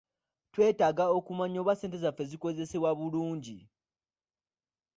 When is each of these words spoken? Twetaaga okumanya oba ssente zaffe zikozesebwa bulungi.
Twetaaga 0.53 1.05
okumanya 1.17 1.57
oba 1.63 1.73
ssente 1.75 1.97
zaffe 2.03 2.23
zikozesebwa 2.31 2.91
bulungi. 2.99 3.57